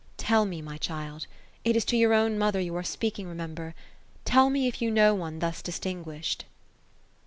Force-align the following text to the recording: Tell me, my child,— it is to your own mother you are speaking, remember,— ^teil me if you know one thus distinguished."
Tell 0.17 0.45
me, 0.45 0.63
my 0.63 0.77
child,— 0.77 1.27
it 1.63 1.75
is 1.75 1.85
to 1.85 1.95
your 1.95 2.11
own 2.11 2.35
mother 2.39 2.59
you 2.59 2.75
are 2.75 2.81
speaking, 2.81 3.27
remember,— 3.27 3.75
^teil 4.25 4.51
me 4.51 4.67
if 4.67 4.81
you 4.81 4.89
know 4.89 5.13
one 5.13 5.37
thus 5.37 5.61
distinguished." 5.61 6.43